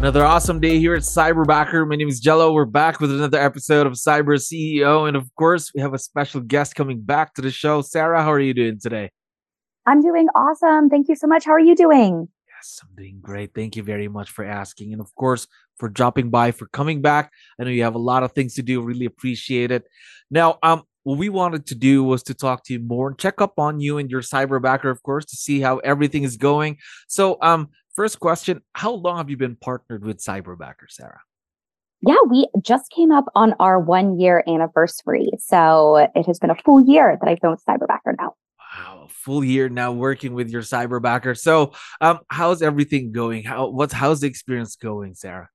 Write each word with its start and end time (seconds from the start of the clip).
Another 0.00 0.24
awesome 0.24 0.60
day 0.60 0.78
here 0.78 0.94
at 0.94 1.02
Cyberbacker. 1.02 1.86
My 1.86 1.94
name 1.94 2.08
is 2.08 2.20
Jello. 2.20 2.54
We're 2.54 2.64
back 2.64 3.00
with 3.00 3.12
another 3.12 3.38
episode 3.38 3.86
of 3.86 3.92
Cyber 3.92 4.38
CEO. 4.38 5.06
And 5.06 5.14
of 5.14 5.28
course, 5.34 5.72
we 5.74 5.82
have 5.82 5.92
a 5.92 5.98
special 5.98 6.40
guest 6.40 6.74
coming 6.74 7.02
back 7.02 7.34
to 7.34 7.42
the 7.42 7.50
show. 7.50 7.82
Sarah, 7.82 8.22
how 8.22 8.32
are 8.32 8.40
you 8.40 8.54
doing 8.54 8.80
today? 8.80 9.10
I'm 9.84 10.00
doing 10.00 10.26
awesome. 10.34 10.88
Thank 10.88 11.10
you 11.10 11.16
so 11.16 11.26
much. 11.26 11.44
How 11.44 11.52
are 11.52 11.60
you 11.60 11.76
doing? 11.76 12.28
Yes, 12.48 12.80
I'm 12.82 12.94
doing 12.96 13.18
great. 13.20 13.52
Thank 13.54 13.76
you 13.76 13.82
very 13.82 14.08
much 14.08 14.30
for 14.30 14.42
asking. 14.42 14.94
And 14.94 15.02
of 15.02 15.14
course, 15.16 15.46
for 15.78 15.90
dropping 15.90 16.30
by, 16.30 16.52
for 16.52 16.66
coming 16.68 17.02
back. 17.02 17.30
I 17.60 17.64
know 17.64 17.70
you 17.70 17.82
have 17.82 17.94
a 17.94 17.98
lot 17.98 18.22
of 18.22 18.32
things 18.32 18.54
to 18.54 18.62
do. 18.62 18.80
Really 18.80 19.04
appreciate 19.04 19.70
it. 19.70 19.84
Now, 20.30 20.58
um, 20.62 20.84
what 21.02 21.18
we 21.18 21.28
wanted 21.28 21.66
to 21.66 21.74
do 21.74 22.04
was 22.04 22.22
to 22.22 22.32
talk 22.32 22.64
to 22.64 22.72
you 22.72 22.80
more 22.80 23.08
and 23.08 23.18
check 23.18 23.42
up 23.42 23.58
on 23.58 23.80
you 23.80 23.98
and 23.98 24.10
your 24.10 24.22
cyberbacker, 24.22 24.90
of 24.90 25.02
course, 25.02 25.26
to 25.26 25.36
see 25.36 25.60
how 25.60 25.76
everything 25.78 26.22
is 26.22 26.38
going. 26.38 26.78
So, 27.06 27.36
um, 27.42 27.68
First 27.94 28.20
question 28.20 28.62
How 28.74 28.92
long 28.92 29.18
have 29.18 29.30
you 29.30 29.36
been 29.36 29.56
partnered 29.56 30.04
with 30.04 30.18
Cyberbacker, 30.18 30.88
Sarah? 30.88 31.20
Yeah, 32.02 32.16
we 32.28 32.48
just 32.62 32.90
came 32.90 33.12
up 33.12 33.26
on 33.34 33.54
our 33.60 33.78
one 33.78 34.18
year 34.18 34.42
anniversary. 34.46 35.30
So 35.38 36.08
it 36.14 36.26
has 36.26 36.38
been 36.38 36.50
a 36.50 36.54
full 36.54 36.80
year 36.80 37.18
that 37.20 37.28
I've 37.28 37.40
been 37.40 37.50
with 37.50 37.64
Cyberbacker 37.68 38.16
now. 38.18 38.34
Wow, 38.58 39.08
full 39.10 39.44
year 39.44 39.68
now 39.68 39.92
working 39.92 40.32
with 40.32 40.48
your 40.48 40.62
cyberbacker. 40.62 41.36
So, 41.36 41.72
um, 42.00 42.20
how's 42.30 42.62
everything 42.62 43.10
going? 43.10 43.42
How 43.42 43.68
what's 43.68 43.92
how's 43.92 44.20
the 44.20 44.28
experience 44.28 44.76
going, 44.76 45.14
Sarah? 45.14 45.48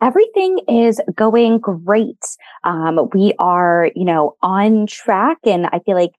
Everything 0.00 0.60
is 0.68 1.00
going 1.14 1.58
great. 1.58 2.24
Um, 2.64 3.10
we 3.12 3.34
are, 3.38 3.90
you 3.94 4.04
know, 4.04 4.36
on 4.42 4.86
track, 4.86 5.38
and 5.44 5.66
I 5.66 5.80
feel 5.80 5.96
like 5.96 6.12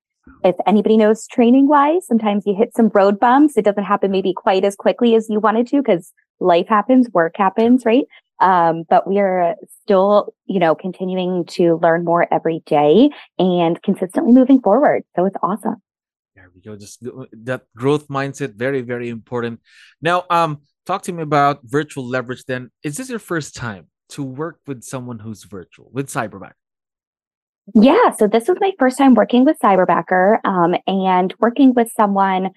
if 0.44 0.56
anybody 0.66 0.98
knows 0.98 1.28
training 1.28 1.68
wise, 1.68 2.06
sometimes 2.08 2.46
you 2.46 2.56
hit 2.56 2.76
some 2.76 2.90
road 2.94 3.20
bumps. 3.20 3.58
It 3.58 3.66
doesn't 3.66 3.84
happen 3.84 4.12
maybe 4.12 4.34
quite 4.34 4.64
as 4.64 4.76
quickly 4.76 5.16
as 5.16 5.28
you 5.30 5.40
wanted 5.40 5.68
to 5.68 5.78
because 5.78 6.12
life 6.40 6.68
happens, 6.68 7.10
work 7.14 7.36
happens, 7.38 7.86
right? 7.86 8.06
Um, 8.40 8.84
but 8.90 9.08
we 9.08 9.20
are 9.20 9.56
still, 9.84 10.34
you 10.46 10.60
know, 10.60 10.74
continuing 10.74 11.46
to 11.46 11.80
learn 11.82 12.04
more 12.04 12.28
every 12.34 12.64
day 12.66 13.12
and 13.38 13.82
consistently 13.84 14.34
moving 14.34 14.62
forward. 14.62 15.04
So 15.16 15.26
it's 15.26 15.38
awesome. 15.44 15.76
There 16.36 16.50
we 16.54 16.62
go. 16.62 16.76
Just 16.76 17.06
that 17.44 17.62
growth 17.76 18.08
mindset, 18.08 18.56
very, 18.56 18.82
very 18.82 19.10
important. 19.10 19.60
Now, 20.02 20.26
um, 20.30 20.62
talk 20.88 21.04
to 21.04 21.12
me 21.12 21.22
about 21.22 21.60
virtual 21.64 22.08
leverage. 22.08 22.46
Then, 22.46 22.72
is 22.84 22.98
this 22.98 23.10
your 23.10 23.20
first 23.20 23.56
time 23.56 23.88
to 24.10 24.24
work 24.24 24.60
with 24.66 24.84
someone 24.84 25.20
who's 25.20 25.44
virtual 25.44 25.90
with 25.94 26.08
Cyberback? 26.08 26.54
Yeah, 27.74 28.12
so 28.12 28.28
this 28.28 28.48
was 28.48 28.58
my 28.60 28.72
first 28.80 28.98
time 28.98 29.14
working 29.14 29.46
with 29.46 29.58
Cyberbacker 29.60 30.40
um, 30.44 30.76
and 30.88 31.34
working 31.40 31.74
with 31.74 31.92
someone 31.96 32.52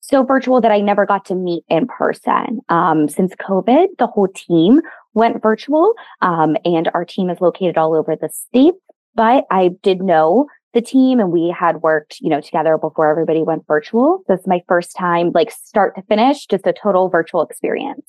so 0.00 0.24
virtual 0.24 0.60
that 0.60 0.72
I 0.72 0.80
never 0.80 1.06
got 1.06 1.24
to 1.26 1.34
meet 1.34 1.64
in 1.68 1.86
person. 1.86 2.60
Um, 2.68 3.08
since 3.08 3.34
COVID, 3.36 3.86
the 3.98 4.08
whole 4.08 4.28
team 4.28 4.80
went 5.14 5.40
virtual, 5.40 5.94
um, 6.20 6.56
and 6.64 6.90
our 6.92 7.04
team 7.04 7.30
is 7.30 7.40
located 7.40 7.78
all 7.78 7.94
over 7.94 8.16
the 8.16 8.28
state. 8.28 8.74
But 9.14 9.44
I 9.50 9.70
did 9.82 10.02
know 10.02 10.46
the 10.74 10.80
team, 10.80 11.20
and 11.20 11.30
we 11.30 11.54
had 11.56 11.82
worked, 11.82 12.18
you 12.20 12.30
know, 12.30 12.40
together 12.40 12.78
before 12.78 13.10
everybody 13.10 13.42
went 13.42 13.66
virtual. 13.66 14.24
This 14.26 14.40
is 14.40 14.46
my 14.46 14.62
first 14.66 14.96
time, 14.96 15.30
like 15.34 15.50
start 15.50 15.94
to 15.96 16.02
finish, 16.02 16.46
just 16.46 16.66
a 16.66 16.72
total 16.72 17.08
virtual 17.08 17.42
experience. 17.42 18.06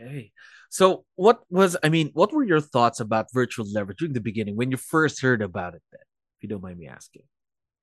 Okay. 0.00 0.32
So, 0.70 1.04
what 1.16 1.40
was, 1.50 1.76
I 1.82 1.88
mean, 1.88 2.10
what 2.12 2.32
were 2.32 2.44
your 2.44 2.60
thoughts 2.60 3.00
about 3.00 3.26
virtual 3.32 3.66
leverage 3.72 3.98
during 3.98 4.12
the 4.12 4.20
beginning 4.20 4.56
when 4.56 4.70
you 4.70 4.76
first 4.76 5.22
heard 5.22 5.40
about 5.42 5.74
it, 5.74 5.82
then, 5.92 6.00
if 6.02 6.42
you 6.42 6.48
don't 6.48 6.62
mind 6.62 6.78
me 6.78 6.88
asking? 6.88 7.22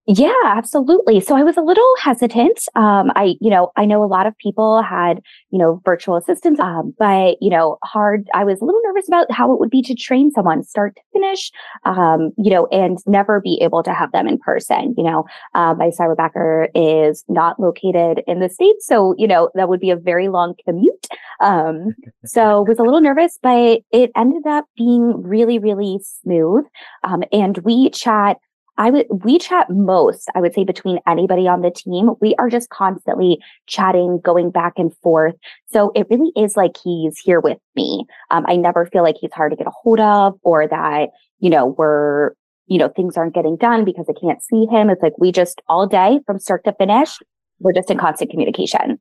Yeah, 0.08 0.32
absolutely. 0.46 1.20
So 1.20 1.36
I 1.36 1.42
was 1.42 1.58
a 1.58 1.62
little 1.64 1.90
hesitant. 2.00 2.60
Um, 2.76 3.12
I, 3.16 3.38
you 3.42 3.50
know, 3.50 3.72
I 3.76 3.86
know 3.86 4.04
a 4.04 4.06
lot 4.06 4.28
of 4.28 4.38
people 4.38 4.84
had, 4.84 5.20
you 5.50 5.58
know, 5.58 5.82
virtual 5.84 6.16
assistants, 6.16 6.60
um, 6.60 6.94
but, 7.00 7.38
you 7.42 7.50
know, 7.50 7.80
hard. 7.84 8.28
I 8.36 8.44
was 8.44 8.62
a 8.62 8.66
little 8.66 8.82
nervous 8.86 9.08
about 9.08 9.32
how 9.32 9.52
it 9.52 9.60
would 9.60 9.72
be 9.72 9.82
to 9.82 9.96
train 9.96 10.30
someone 10.30 10.62
start 10.62 10.96
to 10.96 11.02
finish, 11.12 11.52
um, 11.86 12.34
you 12.38 12.52
know, 12.52 12.68
and 12.68 13.00
never 13.08 13.42
be 13.42 13.58
able 13.64 13.82
to 13.82 13.94
have 13.94 14.12
them 14.12 14.28
in 14.28 14.38
person. 14.38 14.94
You 14.96 15.06
know, 15.06 15.26
uh, 15.56 15.74
my 15.74 15.88
cyberbacker 15.90 16.68
is 16.76 17.24
not 17.28 17.60
located 17.60 18.22
in 18.28 18.42
the 18.42 18.50
States. 18.50 18.86
So, 18.86 19.16
you 19.18 19.28
know, 19.28 19.50
that 19.56 19.70
would 19.70 19.80
be 19.80 19.90
a 19.90 19.96
very 19.96 20.28
long 20.28 20.54
commute. 20.66 21.08
Um, 21.40 21.96
so 22.26 22.62
was 22.62 22.78
a 22.78 22.84
little 22.84 23.02
nervous, 23.02 23.40
but 23.42 23.82
it 23.92 24.12
ended 24.16 24.46
up 24.46 24.66
being 24.78 25.24
really, 25.24 25.58
really 25.58 26.00
smooth. 26.04 26.66
Um, 27.04 27.24
and 27.32 27.58
we 27.60 27.90
chat 27.90 28.38
I 28.78 28.90
would, 28.92 29.08
we 29.24 29.40
chat 29.40 29.70
most, 29.70 30.30
I 30.36 30.42
would 30.42 30.54
say 30.54 30.64
between 30.64 31.00
anybody 31.08 31.48
on 31.48 31.62
the 31.62 31.72
team. 31.72 32.12
We 32.20 32.36
are 32.36 32.50
just 32.50 32.70
constantly 32.70 33.40
chatting, 33.68 34.20
going 34.24 34.52
back 34.52 34.74
and 34.78 34.96
forth. 34.98 35.36
So 35.68 35.92
it 35.96 36.08
really 36.10 36.32
is 36.36 36.58
like 36.58 36.76
he's 36.84 37.18
here 37.18 37.40
with 37.40 37.58
me. 37.76 38.06
Um, 38.32 38.46
I 38.48 38.56
never 38.56 38.86
feel 38.86 39.04
like 39.04 39.16
he's 39.20 39.34
hard 39.34 39.52
to 39.52 39.56
get 39.56 39.68
a 39.68 39.72
hold 39.72 40.00
of 40.00 40.34
or 40.44 40.68
that, 40.68 41.10
you 41.40 41.50
know, 41.50 41.68
we're, 41.78 42.32
you 42.68 42.78
know, 42.78 42.90
things 42.90 43.16
aren't 43.16 43.36
getting 43.36 43.56
done 43.58 43.86
because 43.86 44.08
I 44.10 44.14
can't 44.20 44.44
see 44.44 44.66
him. 44.66 44.90
It's 44.90 45.02
like 45.02 45.18
we 45.18 45.32
just 45.32 45.62
all 45.70 45.88
day 45.88 46.20
from 46.26 46.40
start 46.40 46.64
to 46.66 46.74
finish, 46.74 47.18
we're 47.60 47.74
just 47.74 47.90
in 47.90 47.98
constant 47.98 48.32
communication. 48.32 49.00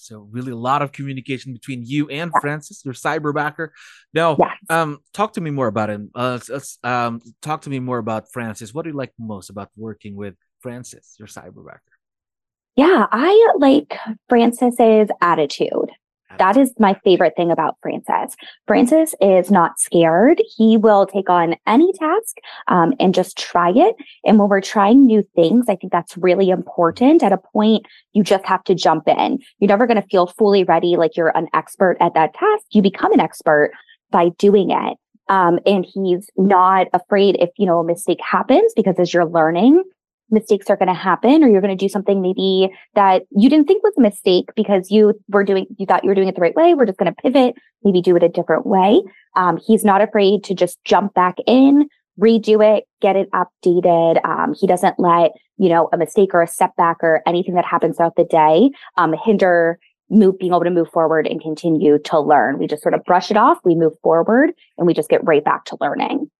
So 0.00 0.28
really 0.30 0.52
a 0.52 0.56
lot 0.56 0.82
of 0.82 0.92
communication 0.92 1.52
between 1.52 1.84
you 1.84 2.08
and 2.08 2.30
yeah. 2.34 2.40
Francis, 2.40 2.84
your 2.84 2.94
cyberbacker. 2.94 3.68
Now, 4.12 4.36
yes. 4.38 4.56
um, 4.68 4.98
talk 5.12 5.34
to 5.34 5.40
me 5.40 5.50
more 5.50 5.66
about 5.66 5.90
him. 5.90 6.10
Uh, 6.14 6.30
let's, 6.32 6.48
let's 6.48 6.78
um, 6.82 7.20
talk 7.42 7.62
to 7.62 7.70
me 7.70 7.78
more 7.80 7.98
about 7.98 8.32
Francis. 8.32 8.72
What 8.74 8.82
do 8.82 8.90
you 8.90 8.96
like 8.96 9.12
most 9.18 9.50
about 9.50 9.70
working 9.76 10.16
with 10.16 10.34
Francis, 10.60 11.16
your 11.18 11.28
cyberbacker? 11.28 11.78
Yeah, 12.76 13.06
I 13.10 13.52
like 13.58 13.98
Francis's 14.28 15.08
attitude. 15.20 15.89
That 16.38 16.56
is 16.56 16.72
my 16.78 16.94
favorite 17.04 17.34
thing 17.36 17.50
about 17.50 17.76
Francis. 17.82 18.36
Francis 18.66 19.14
is 19.20 19.50
not 19.50 19.78
scared. 19.78 20.42
He 20.56 20.76
will 20.76 21.06
take 21.06 21.28
on 21.28 21.56
any 21.66 21.92
task 21.92 22.36
um, 22.68 22.94
and 23.00 23.14
just 23.14 23.36
try 23.36 23.70
it. 23.70 23.96
And 24.24 24.38
when 24.38 24.48
we're 24.48 24.60
trying 24.60 25.06
new 25.06 25.24
things, 25.34 25.66
I 25.68 25.76
think 25.76 25.92
that's 25.92 26.16
really 26.16 26.50
important. 26.50 27.22
At 27.22 27.32
a 27.32 27.38
point, 27.38 27.86
you 28.12 28.22
just 28.22 28.46
have 28.46 28.64
to 28.64 28.74
jump 28.74 29.08
in. 29.08 29.38
You're 29.58 29.68
never 29.68 29.86
going 29.86 30.00
to 30.00 30.08
feel 30.08 30.28
fully 30.28 30.64
ready 30.64 30.96
like 30.96 31.16
you're 31.16 31.36
an 31.36 31.48
expert 31.52 31.96
at 32.00 32.14
that 32.14 32.34
task. 32.34 32.64
You 32.70 32.82
become 32.82 33.12
an 33.12 33.20
expert 33.20 33.72
by 34.10 34.30
doing 34.38 34.70
it. 34.70 34.98
Um, 35.28 35.60
and 35.64 35.86
he's 35.86 36.28
not 36.36 36.88
afraid 36.92 37.36
if, 37.38 37.50
you 37.56 37.66
know, 37.66 37.78
a 37.78 37.84
mistake 37.84 38.18
happens 38.20 38.72
because 38.74 38.96
as 38.98 39.14
you're 39.14 39.26
learning, 39.26 39.82
mistakes 40.30 40.70
are 40.70 40.76
going 40.76 40.88
to 40.88 40.94
happen 40.94 41.42
or 41.42 41.48
you're 41.48 41.60
going 41.60 41.76
to 41.76 41.84
do 41.84 41.88
something 41.88 42.20
maybe 42.22 42.70
that 42.94 43.22
you 43.30 43.48
didn't 43.48 43.66
think 43.66 43.82
was 43.82 43.94
a 43.96 44.00
mistake 44.00 44.46
because 44.54 44.90
you 44.90 45.14
were 45.28 45.44
doing 45.44 45.66
you 45.78 45.86
thought 45.86 46.04
you 46.04 46.08
were 46.08 46.14
doing 46.14 46.28
it 46.28 46.34
the 46.34 46.40
right 46.40 46.54
way 46.54 46.74
we're 46.74 46.86
just 46.86 46.98
going 46.98 47.12
to 47.12 47.22
pivot 47.22 47.54
maybe 47.84 48.02
do 48.02 48.16
it 48.16 48.22
a 48.22 48.28
different 48.28 48.66
way. 48.66 49.02
Um, 49.36 49.58
he's 49.64 49.84
not 49.84 50.02
afraid 50.02 50.44
to 50.44 50.54
just 50.54 50.82
jump 50.84 51.14
back 51.14 51.36
in 51.46 51.88
redo 52.18 52.76
it 52.76 52.84
get 53.00 53.16
it 53.16 53.30
updated. 53.32 54.24
Um, 54.24 54.54
he 54.58 54.66
doesn't 54.66 54.98
let 54.98 55.32
you 55.56 55.68
know 55.68 55.88
a 55.92 55.96
mistake 55.96 56.34
or 56.34 56.42
a 56.42 56.46
setback 56.46 56.98
or 57.02 57.22
anything 57.26 57.54
that 57.54 57.64
happens 57.64 57.96
throughout 57.96 58.16
the 58.16 58.24
day 58.24 58.70
um, 58.96 59.14
hinder 59.24 59.78
move 60.12 60.38
being 60.38 60.52
able 60.52 60.64
to 60.64 60.70
move 60.70 60.90
forward 60.90 61.26
and 61.26 61.40
continue 61.40 61.96
to 62.00 62.18
learn. 62.18 62.58
We 62.58 62.66
just 62.66 62.82
sort 62.82 62.94
of 62.94 63.04
brush 63.04 63.30
it 63.30 63.36
off 63.36 63.58
we 63.64 63.74
move 63.74 63.94
forward 64.02 64.50
and 64.76 64.86
we 64.86 64.94
just 64.94 65.08
get 65.08 65.24
right 65.24 65.44
back 65.44 65.64
to 65.66 65.78
learning 65.80 66.30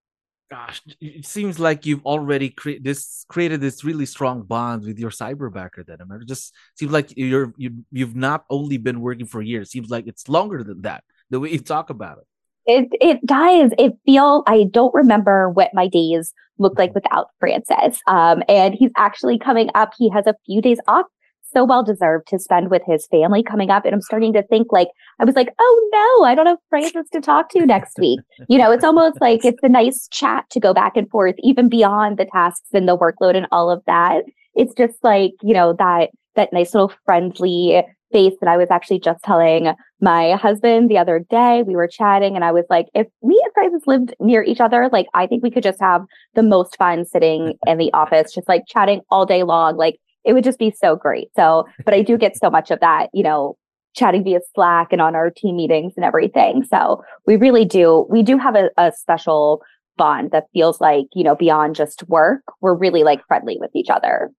gosh, 0.51 0.81
it 0.99 1.25
seems 1.25 1.59
like 1.59 1.85
you've 1.85 2.05
already 2.05 2.49
created 2.49 2.83
this 2.83 3.25
created 3.29 3.61
this 3.61 3.83
really 3.83 4.05
strong 4.05 4.43
bond 4.43 4.83
with 4.83 4.99
your 4.99 5.09
cyberbacker. 5.09 5.85
Then 5.85 5.97
I 6.01 6.03
mean, 6.03 6.21
it 6.21 6.27
just 6.27 6.53
seems 6.75 6.91
like 6.91 7.13
you're 7.15 7.53
you 7.57 7.85
you've 7.91 8.15
not 8.15 8.43
only 8.49 8.77
been 8.77 8.99
working 8.99 9.25
for 9.25 9.41
years. 9.41 9.71
Seems 9.71 9.89
like 9.89 10.07
it's 10.07 10.27
longer 10.27 10.63
than 10.63 10.81
that. 10.81 11.03
The 11.29 11.39
way 11.39 11.51
you 11.51 11.59
talk 11.59 11.89
about 11.89 12.17
it. 12.19 12.25
It 12.65 12.89
it 12.99 13.25
does. 13.25 13.71
It 13.79 13.93
feel 14.05 14.43
I 14.45 14.65
don't 14.69 14.93
remember 14.93 15.49
what 15.49 15.71
my 15.73 15.87
days 15.87 16.33
looked 16.59 16.77
like 16.77 16.93
without 16.93 17.29
Francis. 17.39 18.01
Um, 18.05 18.43
and 18.49 18.75
he's 18.75 18.91
actually 18.97 19.39
coming 19.39 19.69
up. 19.73 19.93
He 19.97 20.09
has 20.09 20.27
a 20.27 20.35
few 20.45 20.61
days 20.61 20.79
off 20.87 21.05
so 21.51 21.63
well 21.65 21.83
deserved 21.83 22.27
to 22.27 22.39
spend 22.39 22.69
with 22.69 22.81
his 22.85 23.07
family 23.07 23.43
coming 23.43 23.69
up. 23.69 23.85
And 23.85 23.93
I'm 23.93 24.01
starting 24.01 24.33
to 24.33 24.43
think 24.43 24.71
like, 24.71 24.89
I 25.19 25.25
was 25.25 25.35
like, 25.35 25.49
oh 25.59 25.89
no, 25.91 26.25
I 26.25 26.35
don't 26.35 26.45
have 26.45 26.57
Francis 26.69 27.09
to 27.11 27.21
talk 27.21 27.49
to 27.51 27.65
next 27.65 27.97
week. 27.99 28.19
You 28.49 28.57
know, 28.57 28.71
it's 28.71 28.83
almost 28.83 29.17
like 29.21 29.45
it's 29.45 29.63
a 29.63 29.69
nice 29.69 30.07
chat 30.09 30.49
to 30.51 30.59
go 30.59 30.73
back 30.73 30.97
and 30.97 31.09
forth, 31.09 31.35
even 31.39 31.69
beyond 31.69 32.17
the 32.17 32.25
tasks 32.25 32.69
and 32.73 32.87
the 32.87 32.97
workload 32.97 33.35
and 33.35 33.47
all 33.51 33.69
of 33.69 33.83
that. 33.87 34.23
It's 34.55 34.73
just 34.73 34.95
like, 35.03 35.31
you 35.41 35.53
know, 35.53 35.73
that, 35.79 36.09
that 36.35 36.53
nice 36.53 36.73
little 36.73 36.93
friendly 37.05 37.83
space 38.11 38.33
that 38.41 38.49
I 38.49 38.57
was 38.57 38.69
actually 38.69 38.99
just 38.99 39.23
telling 39.23 39.73
my 40.01 40.33
husband 40.33 40.89
the 40.89 40.97
other 40.97 41.19
day. 41.29 41.63
We 41.65 41.75
were 41.75 41.87
chatting 41.87 42.35
and 42.35 42.43
I 42.43 42.51
was 42.51 42.65
like, 42.69 42.87
if 42.93 43.07
me 43.23 43.39
and 43.43 43.53
Francis 43.53 43.87
lived 43.87 44.13
near 44.19 44.43
each 44.43 44.59
other, 44.59 44.89
like 44.91 45.07
I 45.13 45.27
think 45.27 45.43
we 45.43 45.51
could 45.51 45.63
just 45.63 45.79
have 45.79 46.03
the 46.35 46.43
most 46.43 46.75
fun 46.77 47.05
sitting 47.05 47.57
in 47.67 47.77
the 47.77 47.91
office, 47.93 48.33
just 48.33 48.49
like 48.49 48.63
chatting 48.67 49.01
all 49.09 49.25
day 49.25 49.43
long. 49.43 49.77
Like 49.77 49.99
it 50.23 50.33
would 50.33 50.43
just 50.43 50.59
be 50.59 50.71
so 50.71 50.95
great. 50.95 51.29
So, 51.35 51.65
but 51.83 51.93
I 51.93 52.01
do 52.01 52.17
get 52.17 52.37
so 52.37 52.49
much 52.49 52.71
of 52.71 52.79
that, 52.79 53.09
you 53.13 53.23
know, 53.23 53.57
chatting 53.93 54.23
via 54.23 54.39
Slack 54.55 54.93
and 54.93 55.01
on 55.01 55.15
our 55.15 55.29
team 55.29 55.55
meetings 55.55 55.93
and 55.95 56.05
everything. 56.05 56.63
So 56.63 57.03
we 57.25 57.35
really 57.35 57.65
do, 57.65 58.05
we 58.09 58.23
do 58.23 58.37
have 58.37 58.55
a, 58.55 58.69
a 58.77 58.91
special 58.95 59.61
bond 59.97 60.31
that 60.31 60.45
feels 60.53 60.79
like, 60.79 61.07
you 61.13 61.23
know, 61.23 61.35
beyond 61.35 61.75
just 61.75 62.07
work. 62.07 62.41
We're 62.61 62.75
really 62.75 63.03
like 63.03 63.25
friendly 63.27 63.57
with 63.59 63.71
each 63.75 63.89
other. 63.89 64.31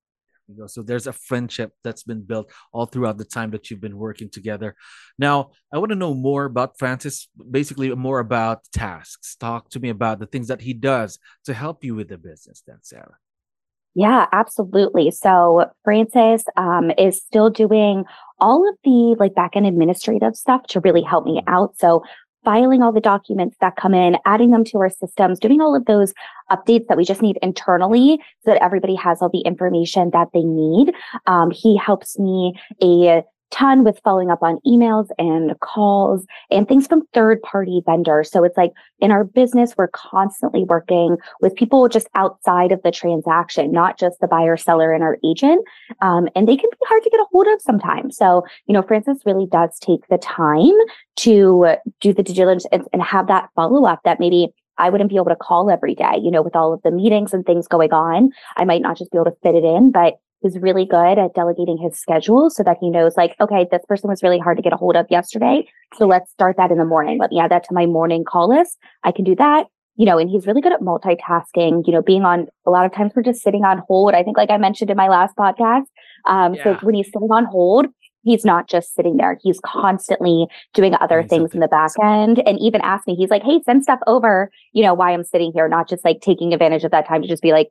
So 0.67 0.83
there's 0.83 1.07
a 1.07 1.13
friendship 1.13 1.73
that's 1.83 2.03
been 2.03 2.23
built 2.23 2.51
all 2.73 2.87
throughout 2.87 3.17
the 3.17 3.25
time 3.25 3.53
that 3.53 3.71
you've 3.71 3.81
been 3.81 3.97
working 3.97 4.29
together. 4.29 4.75
Now, 5.19 5.53
I 5.73 5.79
want 5.79 5.91
to 5.91 5.97
know 5.97 6.15
more 6.15 6.45
about 6.45 6.79
Francis, 6.79 7.29
basically 7.51 7.95
more 7.95 8.19
about 8.19 8.61
tasks. 8.73 9.37
Talk 9.37 9.71
to 9.71 9.81
me 9.81 9.89
about 9.89 10.19
the 10.19 10.27
things 10.27 10.49
that 10.49 10.61
he 10.61 10.75
does 10.75 11.19
to 11.45 11.55
help 11.55 11.85
you 11.85 11.95
with 11.95 12.09
the 12.09 12.19
business 12.19 12.63
then, 12.67 12.79
Sarah. 12.83 13.17
Yeah, 13.95 14.27
absolutely. 14.33 15.11
So 15.11 15.67
Francis 15.85 16.45
um, 16.57 16.93
is 16.97 17.21
still 17.21 17.51
doing 17.51 18.05
all 18.41 18.69
of 18.69 18.75
the 18.85 19.17
like 19.19 19.35
back 19.35 19.55
end 19.55 19.67
administrative 19.67 20.35
stuff 20.35 20.67
to 20.69 20.81
really 20.81 21.03
help 21.03 21.27
me 21.27 21.43
out. 21.47 21.77
So 21.79 22.03
filing 22.45 22.83
all 22.83 22.93
the 22.93 23.01
documents 23.01 23.57
that 23.61 23.77
come 23.77 23.95
in, 23.95 24.17
adding 24.27 24.51
them 24.51 24.65
to 24.65 24.79
our 24.79 24.91
systems, 24.91 25.39
doing 25.39 25.61
all 25.61 25.77
of 25.77 25.85
those 25.85 26.13
updates 26.51 26.87
that 26.89 26.97
we 26.97 27.05
just 27.05 27.23
need 27.23 27.39
internally 27.43 28.19
so 28.45 28.51
that 28.51 28.63
everybody 28.63 28.95
has 28.95 29.23
all 29.23 29.29
the 29.29 29.41
information 29.41 30.11
that 30.13 30.29
they 30.35 30.43
need. 30.43 30.93
Um, 31.27 31.51
he 31.51 31.77
helps 31.77 32.19
me 32.19 32.55
a 32.83 33.23
ton 33.53 33.85
with 33.85 34.01
following 34.03 34.31
up 34.31 34.43
on 34.43 34.59
emails 34.67 35.09
and 35.19 35.59
calls 35.61 36.27
and 36.51 36.67
things 36.67 36.87
from 36.87 37.07
third 37.13 37.41
party 37.43 37.83
vendors. 37.87 38.31
So 38.31 38.43
it's 38.45 38.57
like 38.57 38.73
in 38.99 39.11
our 39.11 39.25
business, 39.25 39.75
we're 39.77 39.89
constantly 39.89 40.65
working 40.65 41.17
with 41.41 41.55
people 41.55 41.89
just 41.89 42.09
outside 42.15 42.73
of 42.73 42.83
the 42.83 42.91
transaction, 42.91 43.71
not 43.71 43.99
just 43.99 44.21
the 44.21 44.27
buyer, 44.27 44.57
seller, 44.57 44.93
and 44.93 45.03
our 45.03 45.19
agent. 45.25 45.65
Um, 46.01 46.29
and 46.35 46.49
they 46.49 46.57
can 46.57 46.71
be 46.71 46.87
hard 46.87 47.03
to 47.03 47.11
get 47.11 47.21
a 47.21 47.27
hold 47.31 47.47
of 47.49 47.61
sometimes. 47.61 48.17
So, 48.17 48.45
you 48.67 48.73
know, 48.73 48.83
Francis 48.83 49.19
really 49.25 49.47
does 49.47 49.79
take 49.79 50.07
the 50.09 50.19
time 50.19 50.73
to 51.17 51.77
do 52.01 52.13
the 52.13 52.23
due 52.23 52.35
diligence 52.35 52.67
and, 52.73 52.85
and 52.93 53.03
have 53.03 53.27
that 53.29 53.51
follow 53.55 53.85
up 53.85 54.01
that 54.05 54.19
maybe 54.19 54.49
I 54.79 54.91
wouldn't 54.91 55.11
be 55.11 55.17
able 55.17 55.27
to 55.27 55.37
call 55.37 55.71
every 55.71 55.95
day, 55.95 56.19
you 56.21 56.31
know, 56.31 56.43
with 56.43 56.57
all 56.57 56.73
of 56.73 56.83
the 56.83 56.91
meetings 56.91 57.35
and 57.35 57.45
things 57.45 57.69
going 57.69 57.93
on. 57.93 58.31
I 58.57 58.65
might 58.65 58.83
not 58.83 58.97
just 58.97 59.13
be 59.13 59.19
able 59.19 59.27
to 59.27 59.37
fit 59.43 59.55
it 59.55 59.65
in, 59.65 59.91
but 59.93 60.15
is 60.45 60.59
really 60.59 60.85
good 60.85 61.19
at 61.19 61.35
delegating 61.35 61.79
his 61.79 61.99
schedule 61.99 62.51
so 62.51 62.63
that 62.63 62.79
he 62.81 62.91
knows 62.91 63.17
like, 63.17 63.35
okay, 63.41 63.67
this 63.71 63.83
person 63.89 64.09
was 64.09 64.23
really 64.23 64.39
hard 64.39 64.57
to 64.57 64.63
get 64.63 64.73
a 64.73 64.77
hold 64.77 64.97
of 64.97 65.07
yesterday. 65.11 65.67
So 65.97 66.07
let's 66.07 66.31
start 66.31 66.57
that 66.57 66.71
in 66.71 66.79
the 66.79 66.85
morning. 66.85 67.19
Let 67.19 67.31
me 67.31 67.41
add 67.41 67.51
that 67.51 67.65
to 67.65 67.75
my 67.75 67.87
morning 67.87 68.25
call 68.25 68.49
list. 68.49 68.79
I 69.05 69.13
can 69.13 69.25
do 69.25 69.35
that. 69.37 69.67
You 69.97 70.07
know, 70.07 70.17
and 70.19 70.31
he's 70.31 70.47
really 70.47 70.63
good 70.63 70.73
at 70.73 70.81
multitasking, 70.81 71.87
you 71.87 71.93
know, 71.93 72.01
being 72.01 72.25
on 72.25 72.47
a 72.67 72.71
lot 72.71 72.87
of 72.87 72.95
times 72.95 73.13
we're 73.15 73.23
just 73.23 73.43
sitting 73.43 73.63
on 73.63 73.83
hold. 73.87 74.15
I 74.15 74.23
think 74.23 74.39
like 74.39 74.51
I 74.51 74.57
mentioned 74.57 74.91
in 74.91 74.97
my 74.97 75.09
last 75.09 75.37
podcast. 75.37 75.85
Um, 76.27 76.55
yeah. 76.55 76.65
so 76.65 76.75
when 76.81 76.95
he's 76.95 77.09
sitting 77.13 77.31
on 77.31 77.45
hold, 77.45 77.87
he's 78.23 78.45
not 78.45 78.69
just 78.69 78.95
sitting 78.95 79.17
there. 79.17 79.39
He's 79.43 79.61
constantly 79.65 80.47
doing 80.73 80.95
other 81.01 81.23
things 81.23 81.53
in 81.53 81.61
the 81.61 81.69
back 81.69 81.91
end 82.03 82.43
and 82.47 82.59
even 82.59 82.81
ask 82.81 83.07
me, 83.07 83.15
he's 83.15 83.31
like, 83.31 83.43
Hey, 83.43 83.61
send 83.65 83.83
stuff 83.83 84.01
over, 84.07 84.51
you 84.73 84.83
know, 84.83 84.95
why 84.95 85.13
I'm 85.13 85.25
sitting 85.25 85.53
here, 85.53 85.69
not 85.69 85.89
just 85.89 86.05
like 86.05 86.21
taking 86.21 86.53
advantage 86.53 86.85
of 86.85 86.91
that 86.93 87.07
time 87.07 87.23
to 87.23 87.29
just 87.29 87.43
be 87.43 87.53
like, 87.53 87.69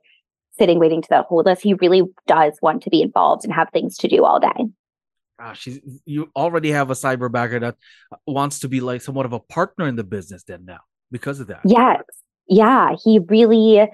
sitting 0.58 0.78
waiting 0.78 1.02
to 1.02 1.08
that 1.10 1.26
hold 1.26 1.46
list. 1.46 1.62
He 1.62 1.74
really 1.74 2.02
does 2.26 2.58
want 2.62 2.82
to 2.82 2.90
be 2.90 3.02
involved 3.02 3.44
and 3.44 3.52
have 3.52 3.68
things 3.72 3.96
to 3.98 4.08
do 4.08 4.24
all 4.24 4.40
day. 4.40 4.66
Gosh, 5.38 5.68
you 6.04 6.30
already 6.36 6.70
have 6.70 6.90
a 6.90 6.94
cyberbacker 6.94 7.60
that 7.60 7.76
wants 8.26 8.60
to 8.60 8.68
be 8.68 8.80
like 8.80 9.02
somewhat 9.02 9.26
of 9.26 9.32
a 9.32 9.40
partner 9.40 9.88
in 9.88 9.96
the 9.96 10.04
business 10.04 10.44
then 10.44 10.64
now 10.64 10.80
because 11.10 11.40
of 11.40 11.48
that. 11.48 11.60
Yes. 11.64 12.02
Yeah. 12.46 12.94
He 13.02 13.18
really 13.18 13.88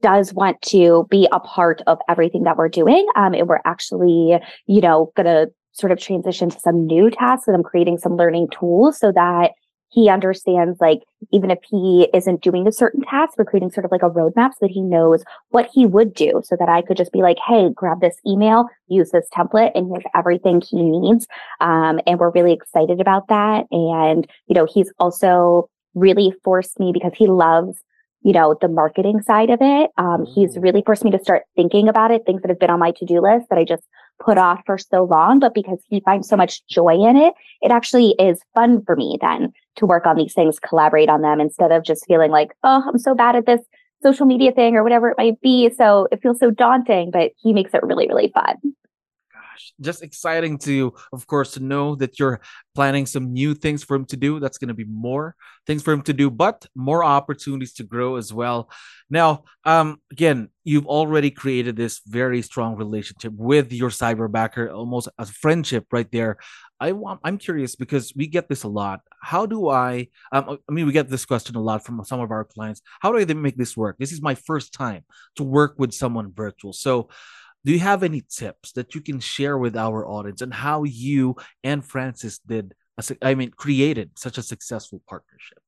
does 0.00 0.34
want 0.34 0.60
to 0.62 1.06
be 1.10 1.28
a 1.30 1.40
part 1.40 1.82
of 1.86 1.98
everything 2.08 2.42
that 2.42 2.56
we're 2.56 2.68
doing. 2.68 3.06
Um, 3.14 3.34
and 3.34 3.48
we're 3.48 3.60
actually, 3.64 4.38
you 4.66 4.80
know, 4.80 5.12
going 5.16 5.26
to 5.26 5.52
sort 5.72 5.92
of 5.92 5.98
transition 5.98 6.50
to 6.50 6.60
some 6.60 6.86
new 6.86 7.10
tasks 7.10 7.48
and 7.48 7.56
I'm 7.56 7.62
creating 7.62 7.98
some 7.98 8.16
learning 8.16 8.48
tools 8.58 8.98
so 8.98 9.12
that 9.12 9.52
he 9.92 10.08
understands 10.08 10.80
like 10.80 11.02
even 11.32 11.50
if 11.50 11.58
he 11.68 12.08
isn't 12.14 12.42
doing 12.42 12.66
a 12.66 12.72
certain 12.72 13.02
task, 13.02 13.34
we're 13.36 13.44
creating 13.44 13.70
sort 13.70 13.84
of 13.84 13.92
like 13.92 14.02
a 14.02 14.10
roadmap 14.10 14.52
so 14.52 14.58
that 14.62 14.70
he 14.70 14.80
knows 14.80 15.22
what 15.50 15.68
he 15.72 15.84
would 15.84 16.14
do 16.14 16.40
so 16.44 16.56
that 16.58 16.68
I 16.68 16.80
could 16.80 16.96
just 16.96 17.12
be 17.12 17.20
like, 17.20 17.36
hey, 17.46 17.68
grab 17.74 18.00
this 18.00 18.16
email, 18.26 18.68
use 18.88 19.10
this 19.10 19.26
template, 19.34 19.72
and 19.74 19.88
here's 19.88 20.04
everything 20.14 20.62
he 20.62 20.82
needs. 20.82 21.26
Um, 21.60 22.00
and 22.06 22.18
we're 22.18 22.30
really 22.30 22.54
excited 22.54 23.00
about 23.00 23.28
that. 23.28 23.66
And, 23.70 24.26
you 24.46 24.54
know, 24.54 24.66
he's 24.66 24.90
also 24.98 25.68
really 25.94 26.32
forced 26.42 26.80
me 26.80 26.90
because 26.92 27.12
he 27.14 27.26
loves 27.26 27.78
you 28.24 28.32
know, 28.32 28.56
the 28.60 28.68
marketing 28.68 29.20
side 29.20 29.50
of 29.50 29.58
it. 29.60 29.90
Um, 29.98 30.24
he's 30.24 30.56
mm. 30.56 30.62
really 30.62 30.80
forced 30.86 31.02
me 31.02 31.10
to 31.10 31.18
start 31.18 31.42
thinking 31.56 31.88
about 31.88 32.12
it, 32.12 32.24
things 32.24 32.40
that 32.42 32.50
have 32.50 32.60
been 32.60 32.70
on 32.70 32.78
my 32.78 32.92
to-do 32.92 33.20
list 33.20 33.48
that 33.50 33.58
I 33.58 33.64
just 33.64 33.82
put 34.24 34.38
off 34.38 34.62
for 34.64 34.78
so 34.78 35.02
long, 35.02 35.40
but 35.40 35.54
because 35.54 35.80
he 35.88 35.98
finds 35.98 36.28
so 36.28 36.36
much 36.36 36.64
joy 36.68 36.94
in 37.04 37.16
it, 37.16 37.34
it 37.62 37.72
actually 37.72 38.14
is 38.20 38.40
fun 38.54 38.84
for 38.84 38.94
me 38.94 39.18
then 39.20 39.52
to 39.76 39.86
work 39.86 40.06
on 40.06 40.16
these 40.16 40.34
things, 40.34 40.58
collaborate 40.58 41.08
on 41.08 41.22
them 41.22 41.40
instead 41.40 41.72
of 41.72 41.84
just 41.84 42.06
feeling 42.06 42.30
like, 42.30 42.52
oh, 42.62 42.84
I'm 42.86 42.98
so 42.98 43.14
bad 43.14 43.36
at 43.36 43.46
this 43.46 43.60
social 44.02 44.26
media 44.26 44.52
thing 44.52 44.76
or 44.76 44.82
whatever 44.82 45.10
it 45.10 45.16
might 45.18 45.40
be. 45.40 45.70
So 45.70 46.08
it 46.10 46.20
feels 46.22 46.38
so 46.38 46.50
daunting, 46.50 47.10
but 47.10 47.32
he 47.36 47.52
makes 47.52 47.72
it 47.74 47.82
really, 47.82 48.06
really 48.08 48.32
fun 48.34 48.56
just 49.80 50.02
exciting 50.02 50.58
to, 50.58 50.94
of 51.12 51.26
course, 51.26 51.52
to 51.52 51.60
know 51.60 51.94
that 51.96 52.18
you're 52.18 52.40
planning 52.74 53.06
some 53.06 53.32
new 53.32 53.54
things 53.54 53.84
for 53.84 53.94
him 53.94 54.04
to 54.06 54.16
do. 54.16 54.40
That's 54.40 54.58
going 54.58 54.68
to 54.68 54.74
be 54.74 54.84
more 54.84 55.34
things 55.66 55.82
for 55.82 55.92
him 55.92 56.02
to 56.02 56.12
do, 56.12 56.30
but 56.30 56.66
more 56.74 57.04
opportunities 57.04 57.74
to 57.74 57.84
grow 57.84 58.16
as 58.16 58.32
well. 58.32 58.70
Now, 59.10 59.44
um, 59.64 60.00
again, 60.10 60.48
you've 60.64 60.86
already 60.86 61.30
created 61.30 61.76
this 61.76 62.00
very 62.06 62.42
strong 62.42 62.76
relationship 62.76 63.32
with 63.36 63.72
your 63.72 63.90
cyberbacker, 63.90 64.72
almost 64.72 65.08
as 65.18 65.30
a 65.30 65.34
friendship 65.34 65.86
right 65.92 66.10
there. 66.10 66.38
I 66.80 66.92
want, 66.92 67.20
I'm 67.22 67.38
curious 67.38 67.76
because 67.76 68.12
we 68.16 68.26
get 68.26 68.48
this 68.48 68.64
a 68.64 68.68
lot. 68.68 69.02
How 69.20 69.46
do 69.46 69.68
I, 69.68 70.08
um, 70.32 70.58
I 70.68 70.72
mean, 70.72 70.86
we 70.86 70.92
get 70.92 71.08
this 71.08 71.24
question 71.24 71.54
a 71.54 71.60
lot 71.60 71.84
from 71.84 72.02
some 72.04 72.20
of 72.20 72.30
our 72.32 72.44
clients. 72.44 72.82
How 73.00 73.12
do 73.12 73.18
I 73.18 73.34
make 73.34 73.56
this 73.56 73.76
work? 73.76 73.96
This 73.98 74.12
is 74.12 74.20
my 74.20 74.34
first 74.34 74.72
time 74.72 75.04
to 75.36 75.44
work 75.44 75.74
with 75.78 75.92
someone 75.92 76.32
virtual. 76.32 76.72
So, 76.72 77.08
do 77.64 77.72
you 77.72 77.78
have 77.78 78.02
any 78.02 78.22
tips 78.28 78.72
that 78.72 78.94
you 78.94 79.00
can 79.00 79.20
share 79.20 79.56
with 79.56 79.76
our 79.76 80.06
audience 80.06 80.42
on 80.42 80.50
how 80.50 80.84
you 80.84 81.36
and 81.62 81.84
Francis 81.84 82.38
did, 82.38 82.74
I 83.20 83.34
mean, 83.34 83.50
created 83.50 84.18
such 84.18 84.38
a 84.38 84.42
successful 84.42 85.02
partnership? 85.08 85.61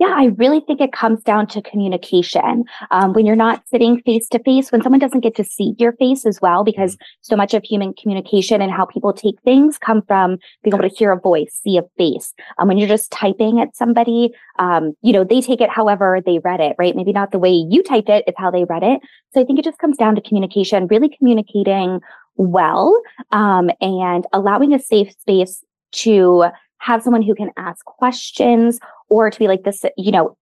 Yeah, 0.00 0.12
I 0.16 0.32
really 0.36 0.60
think 0.60 0.80
it 0.80 0.92
comes 0.92 1.22
down 1.22 1.46
to 1.48 1.62
communication. 1.62 2.64
Um, 2.90 3.12
when 3.12 3.26
you're 3.26 3.36
not 3.36 3.62
sitting 3.68 4.02
face 4.02 4.28
to 4.30 4.42
face, 4.42 4.72
when 4.72 4.82
someone 4.82 4.98
doesn't 4.98 5.20
get 5.20 5.36
to 5.36 5.44
see 5.44 5.74
your 5.78 5.92
face 5.92 6.26
as 6.26 6.40
well, 6.40 6.64
because 6.64 6.96
mm-hmm. 6.96 7.04
so 7.20 7.36
much 7.36 7.54
of 7.54 7.62
human 7.62 7.94
communication 7.94 8.60
and 8.60 8.72
how 8.72 8.86
people 8.86 9.12
take 9.12 9.40
things 9.42 9.78
come 9.78 10.02
from 10.02 10.38
being 10.64 10.74
able 10.74 10.88
to 10.88 10.94
hear 10.94 11.12
a 11.12 11.20
voice, 11.20 11.60
see 11.62 11.78
a 11.78 11.82
face. 11.96 12.34
Um, 12.58 12.66
when 12.66 12.76
you're 12.76 12.88
just 12.88 13.12
typing 13.12 13.60
at 13.60 13.76
somebody, 13.76 14.30
um, 14.58 14.94
you 15.02 15.12
know, 15.12 15.22
they 15.22 15.40
take 15.40 15.60
it 15.60 15.70
however 15.70 16.20
they 16.26 16.40
read 16.40 16.60
it, 16.60 16.74
right? 16.76 16.96
Maybe 16.96 17.12
not 17.12 17.30
the 17.30 17.38
way 17.38 17.52
you 17.52 17.80
typed 17.80 18.08
it, 18.08 18.24
it's 18.26 18.38
how 18.38 18.50
they 18.50 18.64
read 18.64 18.82
it. 18.82 19.00
So 19.32 19.40
I 19.40 19.44
think 19.44 19.60
it 19.60 19.64
just 19.64 19.78
comes 19.78 19.96
down 19.96 20.16
to 20.16 20.20
communication, 20.20 20.88
really 20.88 21.08
communicating 21.08 22.00
well, 22.36 23.00
um, 23.30 23.70
and 23.80 24.26
allowing 24.32 24.74
a 24.74 24.80
safe 24.80 25.12
space 25.12 25.62
to 25.92 26.46
have 26.84 27.02
someone 27.02 27.22
who 27.22 27.34
can 27.34 27.50
ask 27.56 27.84
questions 27.86 28.78
or 29.08 29.30
to 29.30 29.38
be 29.38 29.48
like 29.48 29.64
this, 29.64 29.84
you 29.96 30.12
know, 30.12 30.36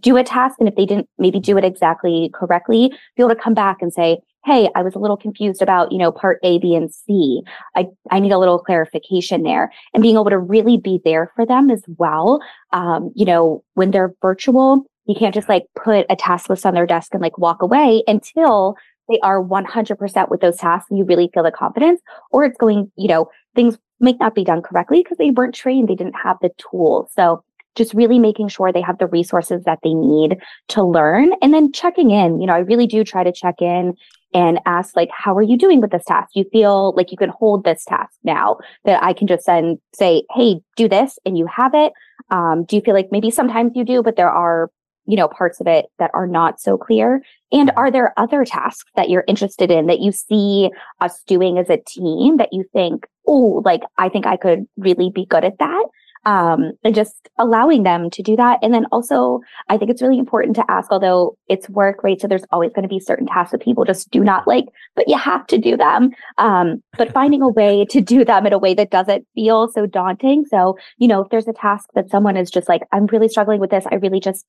do 0.00 0.16
a 0.16 0.24
task. 0.24 0.56
And 0.58 0.68
if 0.68 0.74
they 0.74 0.86
didn't 0.86 1.08
maybe 1.18 1.38
do 1.38 1.56
it 1.56 1.64
exactly 1.64 2.30
correctly, 2.34 2.88
be 3.16 3.22
able 3.22 3.28
to 3.34 3.40
come 3.40 3.54
back 3.54 3.80
and 3.80 3.92
say, 3.92 4.18
Hey, 4.44 4.68
I 4.74 4.82
was 4.82 4.94
a 4.94 4.98
little 4.98 5.16
confused 5.16 5.62
about, 5.62 5.92
you 5.92 5.96
know, 5.96 6.10
part 6.10 6.38
A, 6.42 6.58
B, 6.58 6.74
and 6.74 6.92
C. 6.92 7.42
I, 7.76 7.86
I 8.10 8.18
need 8.18 8.32
a 8.32 8.38
little 8.38 8.58
clarification 8.58 9.42
there 9.42 9.72
and 9.94 10.02
being 10.02 10.16
able 10.16 10.28
to 10.30 10.38
really 10.38 10.76
be 10.76 11.00
there 11.04 11.30
for 11.34 11.46
them 11.46 11.70
as 11.70 11.82
well. 11.96 12.40
Um, 12.72 13.12
you 13.14 13.24
know, 13.24 13.64
when 13.74 13.92
they're 13.92 14.12
virtual, 14.20 14.84
you 15.06 15.14
can't 15.14 15.34
just 15.34 15.48
like 15.48 15.64
put 15.76 16.06
a 16.10 16.16
task 16.16 16.50
list 16.50 16.66
on 16.66 16.74
their 16.74 16.86
desk 16.86 17.14
and 17.14 17.22
like 17.22 17.38
walk 17.38 17.62
away 17.62 18.02
until 18.06 18.76
they 19.08 19.18
are 19.20 19.42
100% 19.42 20.28
with 20.28 20.40
those 20.40 20.56
tasks 20.56 20.90
and 20.90 20.98
you 20.98 21.04
really 21.04 21.30
feel 21.32 21.42
the 21.42 21.52
confidence 21.52 22.00
or 22.30 22.44
it's 22.44 22.58
going, 22.58 22.90
you 22.96 23.08
know, 23.08 23.30
things 23.54 23.78
might 24.04 24.20
not 24.20 24.34
be 24.34 24.44
done 24.44 24.62
correctly 24.62 25.02
because 25.02 25.18
they 25.18 25.30
weren't 25.30 25.54
trained. 25.54 25.88
They 25.88 25.94
didn't 25.94 26.16
have 26.22 26.36
the 26.40 26.50
tools. 26.58 27.10
So 27.14 27.42
just 27.74 27.94
really 27.94 28.18
making 28.18 28.48
sure 28.48 28.72
they 28.72 28.80
have 28.80 28.98
the 28.98 29.06
resources 29.06 29.64
that 29.64 29.80
they 29.82 29.94
need 29.94 30.38
to 30.68 30.82
learn 30.82 31.32
and 31.42 31.52
then 31.52 31.72
checking 31.72 32.10
in. 32.10 32.40
You 32.40 32.46
know, 32.46 32.54
I 32.54 32.58
really 32.58 32.86
do 32.86 33.02
try 33.04 33.24
to 33.24 33.32
check 33.32 33.60
in 33.60 33.94
and 34.32 34.60
ask 34.66 34.96
like, 34.96 35.10
how 35.12 35.36
are 35.36 35.42
you 35.42 35.56
doing 35.56 35.80
with 35.80 35.90
this 35.90 36.04
task? 36.04 36.30
You 36.34 36.44
feel 36.52 36.94
like 36.96 37.10
you 37.10 37.16
can 37.16 37.30
hold 37.30 37.64
this 37.64 37.84
task 37.84 38.12
now 38.22 38.58
that 38.84 39.02
I 39.02 39.12
can 39.12 39.26
just 39.26 39.46
then 39.46 39.80
say, 39.94 40.24
Hey, 40.34 40.60
do 40.76 40.88
this 40.88 41.18
and 41.24 41.38
you 41.38 41.46
have 41.46 41.74
it. 41.74 41.92
Um, 42.30 42.64
do 42.64 42.76
you 42.76 42.82
feel 42.82 42.94
like 42.94 43.08
maybe 43.10 43.30
sometimes 43.30 43.72
you 43.74 43.84
do, 43.84 44.02
but 44.02 44.16
there 44.16 44.30
are 44.30 44.70
you 45.06 45.16
know 45.16 45.28
parts 45.28 45.60
of 45.60 45.66
it 45.66 45.86
that 45.98 46.10
are 46.14 46.26
not 46.26 46.58
so 46.58 46.78
clear 46.78 47.22
and 47.52 47.70
are 47.76 47.90
there 47.90 48.18
other 48.18 48.42
tasks 48.44 48.90
that 48.96 49.10
you're 49.10 49.24
interested 49.28 49.70
in 49.70 49.86
that 49.86 50.00
you 50.00 50.10
see 50.10 50.70
us 51.00 51.22
doing 51.26 51.58
as 51.58 51.68
a 51.68 51.76
team 51.86 52.38
that 52.38 52.52
you 52.52 52.64
think 52.72 53.06
oh, 53.26 53.62
like 53.64 53.82
I 53.98 54.08
think 54.08 54.26
I 54.26 54.36
could 54.36 54.66
really 54.76 55.10
be 55.10 55.26
good 55.26 55.44
at 55.44 55.58
that 55.58 55.86
um, 56.26 56.72
and 56.82 56.94
just 56.94 57.28
allowing 57.38 57.82
them 57.82 58.10
to 58.10 58.22
do 58.22 58.36
that. 58.36 58.58
And 58.62 58.72
then 58.72 58.86
also, 58.86 59.40
I 59.68 59.76
think 59.76 59.90
it's 59.90 60.02
really 60.02 60.18
important 60.18 60.56
to 60.56 60.64
ask, 60.70 60.90
although 60.90 61.36
it's 61.48 61.68
work, 61.68 62.02
right? 62.02 62.20
So 62.20 62.26
there's 62.26 62.44
always 62.50 62.72
going 62.72 62.82
to 62.84 62.88
be 62.88 63.00
certain 63.00 63.26
tasks 63.26 63.52
that 63.52 63.62
people 63.62 63.84
just 63.84 64.10
do 64.10 64.20
not 64.20 64.46
like, 64.46 64.64
but 64.96 65.08
you 65.08 65.18
have 65.18 65.46
to 65.48 65.58
do 65.58 65.76
them. 65.76 66.10
Um, 66.38 66.82
but 66.96 67.12
finding 67.12 67.42
a 67.42 67.48
way 67.48 67.84
to 67.90 68.00
do 68.00 68.24
them 68.24 68.46
in 68.46 68.52
a 68.52 68.58
way 68.58 68.74
that 68.74 68.90
doesn't 68.90 69.26
feel 69.34 69.68
so 69.68 69.86
daunting. 69.86 70.44
So, 70.46 70.78
you 70.98 71.08
know, 71.08 71.22
if 71.22 71.30
there's 71.30 71.48
a 71.48 71.52
task 71.52 71.88
that 71.94 72.10
someone 72.10 72.36
is 72.36 72.50
just 72.50 72.68
like, 72.68 72.82
I'm 72.92 73.06
really 73.06 73.28
struggling 73.28 73.60
with 73.60 73.70
this, 73.70 73.84
I 73.90 73.96
really 73.96 74.20
just, 74.20 74.46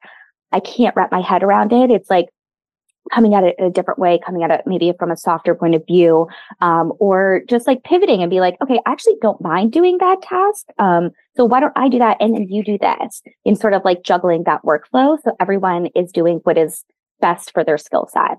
I 0.51 0.59
can't 0.61 0.95
wrap 0.95 1.11
my 1.11 1.21
head 1.21 1.43
around 1.43 1.73
it. 1.73 1.91
It's 1.91 2.09
like, 2.09 2.27
coming 3.13 3.33
at 3.33 3.43
it 3.43 3.55
in 3.57 3.65
a 3.65 3.71
different 3.71 3.99
way, 3.99 4.19
coming 4.25 4.43
at 4.43 4.51
it 4.51 4.61
maybe 4.65 4.91
from 4.97 5.11
a 5.11 5.17
softer 5.17 5.55
point 5.55 5.75
of 5.75 5.85
view, 5.85 6.27
um, 6.61 6.93
or 6.99 7.41
just 7.47 7.67
like 7.67 7.83
pivoting 7.83 8.21
and 8.21 8.29
be 8.29 8.39
like, 8.39 8.57
okay, 8.61 8.79
I 8.85 8.91
actually 8.91 9.15
don't 9.21 9.41
mind 9.41 9.71
doing 9.71 9.97
that 9.99 10.21
task. 10.21 10.65
Um, 10.79 11.11
so 11.35 11.45
why 11.45 11.59
don't 11.59 11.73
I 11.75 11.89
do 11.89 11.99
that 11.99 12.17
and 12.19 12.33
then 12.33 12.47
you 12.47 12.63
do 12.63 12.77
this 12.77 13.21
in 13.43 13.55
sort 13.55 13.73
of 13.73 13.83
like 13.83 14.03
juggling 14.03 14.43
that 14.45 14.63
workflow 14.63 15.17
so 15.21 15.35
everyone 15.39 15.87
is 15.87 16.11
doing 16.11 16.39
what 16.43 16.57
is 16.57 16.85
best 17.21 17.51
for 17.51 17.63
their 17.63 17.77
skill 17.77 18.09
set. 18.11 18.37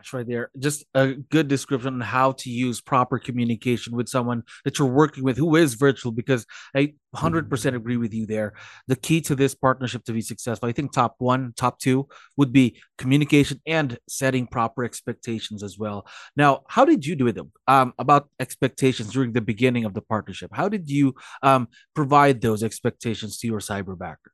That's 0.00 0.14
right 0.14 0.26
there. 0.26 0.50
Just 0.58 0.86
a 0.94 1.08
good 1.08 1.46
description 1.46 1.92
on 1.92 2.00
how 2.00 2.32
to 2.32 2.48
use 2.48 2.80
proper 2.80 3.18
communication 3.18 3.94
with 3.94 4.08
someone 4.08 4.44
that 4.64 4.78
you're 4.78 4.88
working 4.88 5.24
with 5.24 5.36
who 5.36 5.56
is 5.56 5.74
virtual, 5.74 6.10
because 6.10 6.46
I 6.74 6.94
100% 7.14 7.50
mm-hmm. 7.50 7.76
agree 7.76 7.98
with 7.98 8.14
you 8.14 8.24
there. 8.24 8.54
The 8.86 8.96
key 8.96 9.20
to 9.20 9.34
this 9.34 9.54
partnership 9.54 10.04
to 10.04 10.14
be 10.14 10.22
successful, 10.22 10.70
I 10.70 10.72
think 10.72 10.92
top 10.92 11.16
one, 11.18 11.52
top 11.54 11.80
two 11.80 12.08
would 12.38 12.50
be 12.50 12.80
communication 12.96 13.60
and 13.66 13.98
setting 14.08 14.46
proper 14.46 14.84
expectations 14.84 15.62
as 15.62 15.78
well. 15.78 16.06
Now, 16.34 16.62
how 16.66 16.86
did 16.86 17.04
you 17.04 17.14
do 17.14 17.26
it 17.26 17.38
um, 17.68 17.92
about 17.98 18.30
expectations 18.40 19.12
during 19.12 19.32
the 19.34 19.42
beginning 19.42 19.84
of 19.84 19.92
the 19.92 20.00
partnership? 20.00 20.48
How 20.54 20.70
did 20.70 20.88
you 20.88 21.14
um, 21.42 21.68
provide 21.94 22.40
those 22.40 22.62
expectations 22.62 23.36
to 23.40 23.46
your 23.46 23.60
cyberbacker? 23.60 24.32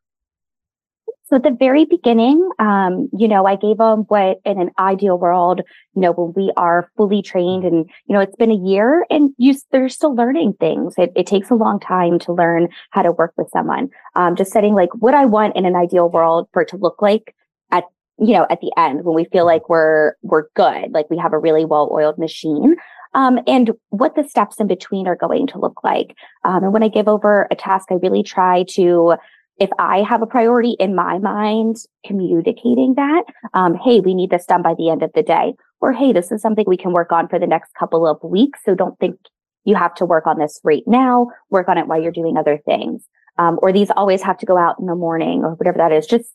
So 1.29 1.35
at 1.35 1.43
the 1.43 1.51
very 1.51 1.85
beginning, 1.85 2.49
um, 2.61 3.09
you 3.17 3.27
know, 3.27 3.47
I 3.47 3.57
gave 3.57 3.79
them 3.79 4.05
what 4.07 4.39
in 4.45 4.61
an 4.61 4.71
ideal 4.79 5.19
world, 5.19 5.61
you 5.95 6.01
know, 6.01 6.13
when 6.13 6.33
we 6.37 6.53
are 6.57 6.89
fully 6.97 7.21
trained 7.21 7.65
and, 7.65 7.91
you 8.07 8.15
know, 8.15 8.21
it's 8.21 8.37
been 8.37 8.53
a 8.53 8.55
year 8.55 9.05
and 9.11 9.31
you, 9.37 9.57
they're 9.73 9.89
still 9.89 10.15
learning 10.15 10.55
things. 10.61 10.95
It, 10.97 11.13
it 11.17 11.27
takes 11.27 11.51
a 11.51 11.55
long 11.55 11.81
time 11.81 12.21
to 12.21 12.33
learn 12.33 12.69
how 12.91 13.03
to 13.03 13.11
work 13.11 13.33
with 13.37 13.49
someone. 13.53 13.89
Um, 14.15 14.37
just 14.37 14.53
setting 14.53 14.75
like 14.75 14.95
what 14.95 15.15
I 15.15 15.25
want 15.25 15.57
in 15.57 15.67
an 15.67 15.75
ideal 15.75 16.09
world 16.09 16.49
for 16.53 16.63
it 16.63 16.69
to 16.69 16.77
look 16.77 17.03
like 17.03 17.35
at, 17.73 17.83
you 18.21 18.33
know, 18.33 18.47
at 18.49 18.61
the 18.61 18.73
end 18.77 19.05
when 19.05 19.17
we 19.17 19.25
feel 19.25 19.47
like 19.47 19.69
we're, 19.69 20.13
we're 20.23 20.47
good, 20.55 20.93
like 20.93 21.11
we 21.11 21.19
have 21.19 21.33
a 21.33 21.39
really 21.41 21.65
well 21.65 21.91
oiled 21.93 22.19
machine. 22.19 22.77
Um, 23.15 23.41
and 23.47 23.73
what 23.89 24.15
the 24.15 24.29
steps 24.29 24.61
in 24.61 24.67
between 24.67 25.09
are 25.09 25.17
going 25.17 25.47
to 25.49 25.59
look 25.59 25.83
like. 25.83 26.15
Um, 26.45 26.65
and 26.65 26.73
when 26.73 26.83
I 26.83 26.89
give 26.89 27.09
over 27.09 27.49
a 27.51 27.57
task, 27.57 27.89
I 27.91 27.95
really 27.95 28.23
try 28.23 28.65
to 28.71 29.15
if 29.59 29.71
I 29.79 30.03
have 30.03 30.23
a 30.23 30.27
priority 30.27 30.77
in 30.79 30.95
my 30.95 31.19
mind, 31.19 31.77
communicating 32.05 32.95
that, 32.97 33.25
um, 33.55 33.75
hey, 33.75 34.01
we 34.01 34.15
need 34.15 34.31
this 34.31 34.47
done 34.47 34.63
by 34.63 34.75
the 34.75 34.91
end 34.91 35.03
of 35.03 35.11
the 35.15 35.23
day, 35.23 35.55
or 35.81 35.93
hey, 35.93 36.13
this 36.13 36.31
is 36.31 36.43
something 36.43 36.65
we 36.67 36.77
can 36.77 36.93
work 36.93 37.13
on 37.13 37.29
for 37.29 37.39
the 37.39 37.47
next 37.47 37.73
couple 37.79 38.07
of 38.07 38.23
weeks. 38.23 38.61
So 38.65 38.75
don't 38.75 38.99
think 38.99 39.17
you 39.65 39.75
have 39.75 39.95
to 39.97 40.05
work 40.05 40.27
on 40.27 40.39
this 40.39 40.61
right 40.63 40.85
now. 40.87 41.29
Work 41.51 41.69
on 41.69 41.79
it 41.79 41.87
while 41.87 42.01
you're 42.01 42.13
doing 42.13 42.37
other 42.37 42.59
things. 42.65 43.05
Um, 43.39 43.59
or 43.63 43.73
these 43.73 43.91
always 43.91 44.23
have 44.23 44.39
to 44.39 44.47
go 44.47 44.57
out 44.57 44.77
in 44.79 44.87
the 44.87 44.95
morning 44.95 45.45
or 45.45 45.55
whatever 45.55 45.79
that 45.79 45.93
is. 45.93 46.07
Just 46.07 46.33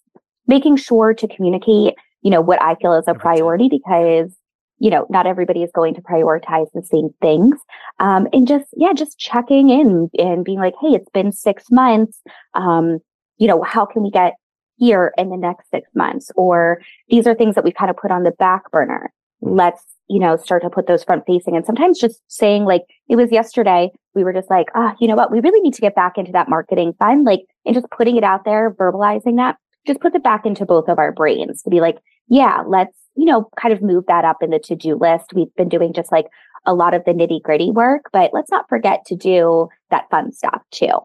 making 0.48 0.76
sure 0.78 1.14
to 1.14 1.28
communicate, 1.28 1.96
you 2.22 2.30
know, 2.30 2.42
what 2.42 2.62
I 2.62 2.76
feel 2.76 2.94
is 2.94 3.08
a 3.08 3.14
priority 3.14 3.70
because 3.70 4.36
you 4.82 4.90
know, 4.90 5.06
not 5.12 5.28
everybody 5.28 5.62
is 5.62 5.70
going 5.76 5.94
to 5.94 6.02
prioritize 6.02 6.66
the 6.74 6.82
same 6.82 7.10
things. 7.22 7.56
Um, 8.00 8.28
and 8.34 8.48
just, 8.48 8.66
yeah, 8.76 8.94
just 8.94 9.20
checking 9.20 9.70
in 9.70 10.10
and 10.18 10.44
being 10.44 10.58
like, 10.58 10.74
Hey, 10.82 10.96
it's 10.96 11.10
been 11.12 11.32
six 11.32 11.66
months. 11.70 12.20
Um, 12.56 12.98
you 13.42 13.48
know, 13.48 13.64
how 13.64 13.88
can 13.88 14.04
we 14.04 14.12
get 14.12 14.36
here 14.78 15.14
in 15.18 15.32
the 15.32 15.36
next 15.36 15.72
six 15.72 15.90
months? 15.96 16.30
Or 16.36 16.80
these 17.10 17.26
are 17.26 17.34
things 17.34 17.56
that 17.56 17.64
we've 17.64 17.74
kind 17.74 17.90
of 17.90 17.98
put 17.98 18.12
on 18.12 18.22
the 18.22 18.32
back 18.32 18.70
burner. 18.70 19.12
Let's, 19.42 19.84
you 20.08 20.20
know, 20.20 20.38
start 20.38 20.62
to 20.62 20.70
put 20.70 20.86
those 20.86 21.04
front 21.04 21.24
facing. 21.26 21.56
And 21.56 21.66
sometimes 21.66 22.00
just 22.00 22.22
saying 22.28 22.66
like, 22.66 22.84
it 23.10 23.16
was 23.16 23.32
yesterday, 23.32 23.90
we 24.14 24.24
were 24.24 24.32
just 24.32 24.52
like, 24.52 24.68
ah, 24.76 24.92
oh, 24.92 24.98
you 25.00 25.08
know 25.08 25.16
what? 25.16 25.32
We 25.32 25.40
really 25.40 25.60
need 25.60 25.74
to 25.74 25.82
get 25.82 25.96
back 25.96 26.20
into 26.20 26.32
that 26.34 26.50
marketing 26.50 26.94
fund, 27.00 27.26
like, 27.26 27.42
and 27.66 27.74
just 27.74 27.90
putting 27.90 28.16
it 28.16 28.24
out 28.24 28.46
there, 28.46 28.70
verbalizing 28.70 29.38
that, 29.38 29.56
just 29.88 30.02
puts 30.02 30.16
it 30.16 30.24
back 30.24 30.46
into 30.46 30.64
both 30.64 30.88
of 30.88 31.00
our 31.00 31.12
brains 31.12 31.64
to 31.64 31.72
be 31.72 31.82
like, 31.82 31.98
yeah, 32.28 32.62
let's, 32.68 32.96
you 33.16 33.26
know, 33.26 33.50
kind 33.60 33.74
of 33.74 33.82
move 33.82 34.06
that 34.08 34.24
up 34.24 34.44
in 34.44 34.52
the 34.52 34.60
to 34.60 34.76
do 34.76 34.96
list. 34.96 35.34
We've 35.34 35.54
been 35.56 35.70
doing 35.70 35.94
just 35.94 36.12
like 36.12 36.28
a 36.68 36.76
lot 36.76 36.94
of 36.94 37.04
the 37.06 37.12
nitty 37.12 37.42
gritty 37.42 37.72
work, 37.72 38.04
but 38.14 38.30
let's 38.34 38.52
not 38.52 38.70
forget 38.70 39.04
to 39.08 39.16
do 39.16 39.68
that 39.90 40.12
fun 40.12 40.32
stuff 40.32 40.62
too. 40.70 41.00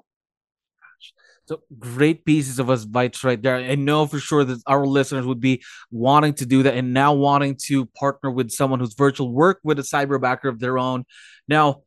So 1.46 1.62
great 1.78 2.24
pieces 2.24 2.58
of 2.58 2.70
advice 2.70 3.22
right 3.22 3.40
there. 3.40 3.56
I 3.56 3.76
know 3.76 4.06
for 4.06 4.18
sure 4.18 4.44
that 4.44 4.60
our 4.66 4.84
listeners 4.84 5.24
would 5.24 5.40
be 5.40 5.62
wanting 5.92 6.34
to 6.34 6.46
do 6.46 6.64
that 6.64 6.74
and 6.74 6.92
now 6.92 7.14
wanting 7.14 7.56
to 7.66 7.86
partner 7.86 8.30
with 8.30 8.50
someone 8.50 8.80
who's 8.80 8.94
virtual, 8.94 9.32
work 9.32 9.60
with 9.62 9.78
a 9.78 9.82
cyberbacker 9.82 10.48
of 10.48 10.58
their 10.58 10.76
own. 10.76 11.04
Now, 11.46 11.82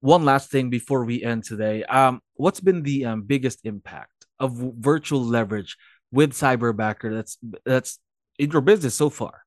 one 0.00 0.24
last 0.24 0.50
thing 0.50 0.70
before 0.70 1.04
we 1.04 1.22
end 1.22 1.44
today. 1.44 1.84
Um, 1.84 2.20
what's 2.34 2.60
been 2.60 2.82
the 2.82 3.06
um, 3.06 3.22
biggest 3.22 3.60
impact 3.64 4.26
of 4.38 4.52
virtual 4.52 5.22
leverage 5.24 5.76
with 6.12 6.32
cyberbacker 6.32 7.12
that's 7.14 7.38
that's 7.64 7.98
in 8.38 8.50
your 8.50 8.60
business 8.60 8.94
so 8.94 9.10
far? 9.10 9.42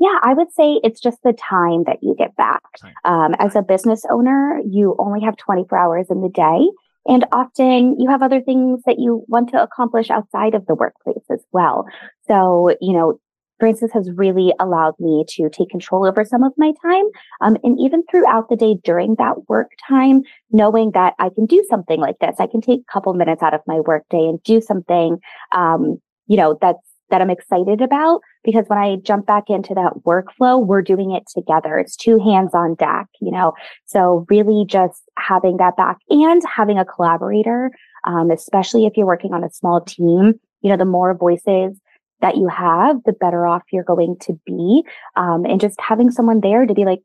Yeah, 0.00 0.16
I 0.22 0.32
would 0.32 0.52
say 0.52 0.80
it's 0.84 1.00
just 1.00 1.18
the 1.24 1.32
time 1.32 1.84
that 1.84 1.98
you 2.02 2.14
get 2.16 2.36
back. 2.36 2.62
Um, 3.04 3.34
as 3.38 3.56
a 3.56 3.62
business 3.62 4.04
owner, 4.10 4.60
you 4.64 4.94
only 4.98 5.22
have 5.22 5.36
24 5.36 5.76
hours 5.76 6.06
in 6.08 6.20
the 6.22 6.28
day. 6.28 6.68
And 7.08 7.24
often 7.32 7.98
you 7.98 8.08
have 8.08 8.22
other 8.22 8.40
things 8.40 8.82
that 8.86 8.98
you 8.98 9.24
want 9.28 9.48
to 9.50 9.62
accomplish 9.62 10.10
outside 10.10 10.54
of 10.54 10.66
the 10.66 10.74
workplace 10.74 11.24
as 11.30 11.42
well. 11.52 11.86
So, 12.28 12.76
you 12.80 12.92
know, 12.92 13.18
Francis 13.58 13.90
has 13.92 14.10
really 14.12 14.52
allowed 14.60 14.94
me 15.00 15.24
to 15.30 15.50
take 15.50 15.70
control 15.70 16.06
over 16.06 16.24
some 16.24 16.44
of 16.44 16.52
my 16.56 16.72
time. 16.80 17.04
Um, 17.40 17.56
and 17.64 17.78
even 17.80 18.04
throughout 18.08 18.48
the 18.48 18.56
day 18.56 18.76
during 18.84 19.16
that 19.16 19.48
work 19.48 19.72
time, 19.88 20.22
knowing 20.52 20.92
that 20.92 21.14
I 21.18 21.30
can 21.30 21.46
do 21.46 21.64
something 21.68 21.98
like 21.98 22.18
this, 22.20 22.36
I 22.38 22.46
can 22.46 22.60
take 22.60 22.80
a 22.80 22.92
couple 22.92 23.12
minutes 23.14 23.42
out 23.42 23.54
of 23.54 23.60
my 23.66 23.80
work 23.80 24.04
day 24.10 24.26
and 24.26 24.40
do 24.44 24.60
something, 24.60 25.18
um, 25.52 26.00
you 26.26 26.36
know, 26.36 26.56
that's 26.60 26.78
that 27.10 27.22
I'm 27.22 27.30
excited 27.30 27.80
about 27.80 28.20
because 28.44 28.64
when 28.68 28.78
I 28.78 28.96
jump 28.96 29.26
back 29.26 29.44
into 29.48 29.74
that 29.74 29.92
workflow, 30.06 30.64
we're 30.64 30.82
doing 30.82 31.12
it 31.12 31.24
together. 31.34 31.78
It's 31.78 31.96
two 31.96 32.18
hands 32.18 32.54
on 32.54 32.74
deck, 32.74 33.06
you 33.20 33.30
know? 33.30 33.52
So 33.86 34.26
really 34.28 34.64
just 34.66 35.02
having 35.18 35.56
that 35.58 35.76
back 35.76 35.98
and 36.08 36.42
having 36.46 36.78
a 36.78 36.84
collaborator, 36.84 37.70
um, 38.04 38.30
especially 38.30 38.86
if 38.86 38.96
you're 38.96 39.06
working 39.06 39.32
on 39.32 39.44
a 39.44 39.50
small 39.50 39.80
team, 39.80 40.38
you 40.62 40.70
know, 40.70 40.76
the 40.76 40.84
more 40.84 41.14
voices 41.14 41.78
that 42.20 42.36
you 42.36 42.48
have, 42.48 43.02
the 43.04 43.12
better 43.12 43.46
off 43.46 43.62
you're 43.72 43.84
going 43.84 44.16
to 44.22 44.38
be. 44.44 44.82
Um, 45.16 45.44
and 45.44 45.60
just 45.60 45.80
having 45.80 46.10
someone 46.10 46.40
there 46.40 46.66
to 46.66 46.74
be 46.74 46.84
like, 46.84 47.00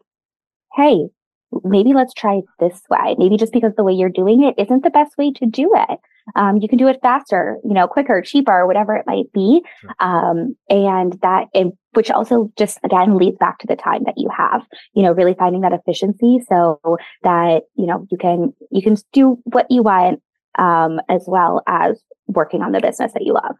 Hey, 0.76 1.08
maybe 1.64 1.94
let's 1.94 2.14
try 2.14 2.36
it 2.36 2.46
this 2.60 2.82
way. 2.90 3.16
Maybe 3.18 3.38
just 3.38 3.54
because 3.54 3.74
the 3.76 3.84
way 3.84 3.94
you're 3.94 4.10
doing 4.10 4.44
it 4.44 4.56
isn't 4.58 4.84
the 4.84 4.90
best 4.90 5.18
way 5.18 5.32
to 5.34 5.46
do 5.46 5.72
it. 5.76 6.00
Um, 6.36 6.58
you 6.58 6.68
can 6.68 6.78
do 6.78 6.88
it 6.88 7.00
faster, 7.02 7.58
you 7.64 7.74
know, 7.74 7.88
quicker, 7.88 8.22
cheaper, 8.22 8.66
whatever 8.66 8.96
it 8.96 9.06
might 9.06 9.32
be. 9.34 9.62
Sure. 9.82 9.92
Um, 10.00 10.56
and 10.70 11.20
that, 11.22 11.48
which 11.94 12.10
also 12.10 12.52
just 12.58 12.80
again 12.84 13.18
leads 13.18 13.38
back 13.38 13.60
to 13.60 13.68
the 13.68 13.76
time 13.76 14.04
that 14.06 14.16
you 14.18 14.30
have, 14.36 14.66
you 14.94 15.04
know, 15.04 15.12
really 15.12 15.34
finding 15.34 15.62
that 15.62 15.74
efficiency 15.74 16.40
so 16.48 16.80
that, 17.24 17.64
you 17.76 17.86
know, 17.86 18.08
you 18.10 18.18
can, 18.18 18.54
you 18.72 18.82
can 18.82 18.98
do 19.12 19.38
what 19.44 19.68
you 19.70 19.84
want, 19.84 20.22
um, 20.58 21.00
as 21.10 21.26
well 21.28 21.62
as 21.68 22.02
working 22.28 22.62
on 22.62 22.72
the 22.72 22.80
business 22.80 23.12
that 23.14 23.24
you 23.24 23.34
love. 23.34 23.56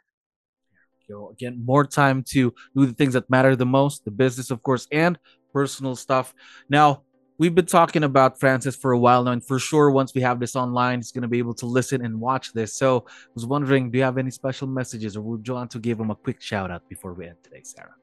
You 1.10 1.16
know, 1.16 1.30
again, 1.30 1.62
more 1.66 1.86
time 1.86 2.24
to 2.30 2.54
do 2.76 2.86
the 2.86 2.94
things 2.94 3.14
that 3.14 3.30
matter 3.30 3.56
the 3.56 3.66
most, 3.66 4.06
the 4.06 4.12
business, 4.12 4.52
of 4.52 4.64
course, 4.64 4.88
and 4.92 5.20
personal 5.52 5.96
stuff. 5.96 6.34
Now, 6.70 7.04
we've 7.38 7.56
been 7.56 7.66
talking 7.66 8.04
about 8.04 8.40
Francis 8.40 8.76
for 8.76 8.92
a 8.92 9.00
while 9.00 9.24
now, 9.24 9.32
and 9.32 9.44
for 9.44 9.60
sure, 9.60 9.92
once 9.92 10.14
we 10.14 10.22
have 10.22 10.40
this 10.40 10.56
online, 10.56 11.00
he's 11.00 11.12
going 11.12 11.24
to 11.24 11.28
be 11.28 11.40
able 11.40 11.54
to 11.56 11.66
listen 11.66 12.04
and 12.04 12.20
watch 12.20 12.54
this. 12.54 12.74
So, 12.74 13.06
I 13.08 13.30
was 13.36 13.46
wondering, 13.46 13.92
do 13.92 13.98
you 13.98 14.04
have 14.04 14.18
any 14.18 14.32
special 14.32 14.68
messages, 14.68 15.16
or 15.16 15.22
would 15.22 15.48
you 15.48 15.54
want 15.54 15.72
to 15.72 15.80
give 15.80 16.00
him 16.00 16.12
a 16.12 16.16
quick 16.16 16.42
shout 16.42 16.72
out 16.72 16.88
before 16.90 17.14
we 17.14 17.28
end 17.28 17.38
today, 17.44 17.62
Sarah? 17.64 17.96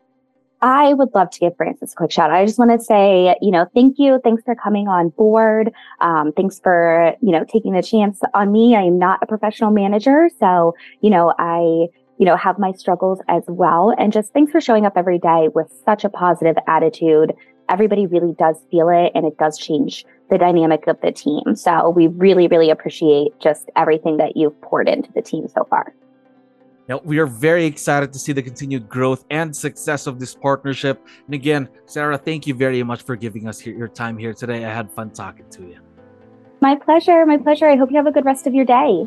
I 0.62 0.92
would 0.92 1.08
love 1.14 1.30
to 1.30 1.38
give 1.38 1.56
Francis 1.56 1.92
a 1.92 1.96
quick 1.96 2.12
shout 2.12 2.30
out. 2.30 2.36
I 2.36 2.44
just 2.44 2.58
want 2.58 2.70
to 2.78 2.84
say, 2.84 3.34
you 3.40 3.50
know, 3.50 3.66
thank 3.74 3.98
you. 3.98 4.20
Thanks 4.22 4.42
for 4.44 4.54
coming 4.54 4.88
on 4.88 5.08
board. 5.10 5.72
Um, 6.00 6.32
thanks 6.32 6.60
for, 6.60 7.14
you 7.22 7.32
know, 7.32 7.44
taking 7.50 7.72
the 7.72 7.82
chance 7.82 8.20
on 8.34 8.52
me. 8.52 8.76
I 8.76 8.82
am 8.82 8.98
not 8.98 9.20
a 9.22 9.26
professional 9.26 9.70
manager. 9.70 10.28
So, 10.38 10.74
you 11.00 11.08
know, 11.08 11.32
I, 11.38 11.88
you 12.18 12.26
know, 12.26 12.36
have 12.36 12.58
my 12.58 12.72
struggles 12.72 13.20
as 13.28 13.42
well. 13.48 13.94
And 13.96 14.12
just 14.12 14.34
thanks 14.34 14.52
for 14.52 14.60
showing 14.60 14.84
up 14.84 14.92
every 14.96 15.18
day 15.18 15.48
with 15.54 15.72
such 15.86 16.04
a 16.04 16.10
positive 16.10 16.56
attitude 16.68 17.32
everybody 17.70 18.06
really 18.06 18.34
does 18.34 18.56
feel 18.70 18.88
it 18.88 19.12
and 19.14 19.24
it 19.24 19.38
does 19.38 19.56
change 19.56 20.04
the 20.28 20.36
dynamic 20.36 20.86
of 20.86 21.00
the 21.00 21.12
team. 21.12 21.54
So 21.54 21.90
we 21.90 22.08
really, 22.08 22.48
really 22.48 22.70
appreciate 22.70 23.38
just 23.40 23.70
everything 23.76 24.16
that 24.18 24.36
you've 24.36 24.60
poured 24.60 24.88
into 24.88 25.10
the 25.12 25.22
team 25.22 25.48
so 25.48 25.64
far. 25.64 25.94
Now, 26.88 27.00
we 27.04 27.18
are 27.20 27.26
very 27.26 27.66
excited 27.66 28.12
to 28.12 28.18
see 28.18 28.32
the 28.32 28.42
continued 28.42 28.88
growth 28.88 29.24
and 29.30 29.54
success 29.54 30.08
of 30.08 30.18
this 30.18 30.34
partnership. 30.34 31.00
And 31.26 31.34
again, 31.34 31.68
Sarah, 31.86 32.18
thank 32.18 32.48
you 32.48 32.54
very 32.54 32.82
much 32.82 33.02
for 33.02 33.14
giving 33.14 33.46
us 33.46 33.64
your 33.64 33.86
time 33.86 34.18
here 34.18 34.34
today. 34.34 34.64
I 34.64 34.74
had 34.74 34.90
fun 34.90 35.10
talking 35.10 35.48
to 35.50 35.62
you. 35.62 35.78
My 36.60 36.74
pleasure. 36.74 37.24
My 37.26 37.36
pleasure. 37.36 37.68
I 37.68 37.76
hope 37.76 37.90
you 37.90 37.96
have 37.96 38.08
a 38.08 38.12
good 38.12 38.24
rest 38.24 38.48
of 38.48 38.54
your 38.54 38.64
day. 38.64 39.06